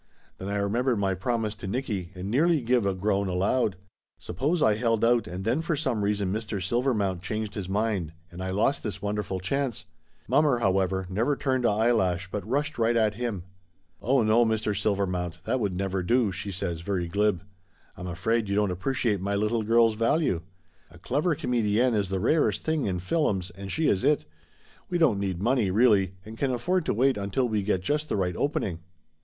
Then 0.39 0.47
I 0.47 0.55
remembered 0.55 0.97
my 0.97 1.13
promise 1.13 1.53
to 1.53 1.67
Nicky, 1.67 2.11
and 2.15 2.31
nearly 2.31 2.59
give 2.61 2.87
a 2.87 2.95
groan 2.95 3.27
aloud. 3.27 3.75
Suppose 4.17 4.63
I 4.63 4.73
held 4.73 5.05
out 5.05 5.27
and 5.27 5.45
then 5.45 5.61
for 5.61 5.75
some 5.75 6.03
reason 6.03 6.31
Mr. 6.33 6.59
Silvermount 6.59 7.21
changed 7.21 7.53
his 7.53 7.69
Laughter 7.69 7.91
Limited 7.97 8.13
189 8.31 8.31
mind 8.31 8.31
and 8.31 8.41
I 8.41 8.49
lost 8.49 8.81
this 8.81 9.01
wonderful 9.03 9.39
chance? 9.39 9.85
Mommer, 10.27 10.57
however, 10.57 11.05
never 11.07 11.35
turned 11.35 11.65
a 11.65 11.69
eyelash, 11.69 12.31
but 12.31 12.47
rushed 12.47 12.79
right 12.79 12.97
at 12.97 13.13
him. 13.13 13.43
"Oh, 14.01 14.23
no, 14.23 14.43
Mr. 14.43 14.75
Silvermount, 14.75 15.43
that 15.43 15.59
would 15.59 15.77
never 15.77 16.01
do!" 16.01 16.31
she 16.31 16.49
says 16.51 16.81
very 16.81 17.07
glib. 17.07 17.43
"I'm 17.95 18.07
afraid 18.07 18.49
you 18.49 18.55
don't 18.55 18.71
appreciate 18.71 19.21
my 19.21 19.35
little 19.35 19.61
girl's 19.61 19.97
value. 19.97 20.41
A 20.89 20.97
clever 20.97 21.35
comedienne 21.35 21.93
is 21.93 22.09
the 22.09 22.19
rarest 22.19 22.63
thing 22.63 22.87
in 22.87 22.97
fillums, 22.99 23.51
and 23.55 23.71
she 23.71 23.87
is 23.87 24.03
it. 24.03 24.25
We 24.89 24.97
don't 24.97 25.19
need 25.19 25.43
money, 25.43 25.69
really, 25.69 26.15
and 26.25 26.39
can 26.39 26.49
afford 26.51 26.87
to 26.87 26.93
wait 26.95 27.17
until 27.17 27.47
we 27.47 27.61
get 27.61 27.81
just 27.83 28.09
the 28.09 28.17
right 28.17 28.35
opening." 28.35 28.79